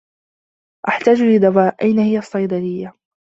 [0.87, 1.75] أحتاج لدواء.
[1.81, 2.93] أين هي الصّيدليّة؟